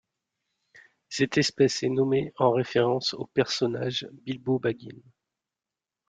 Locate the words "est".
1.83-1.89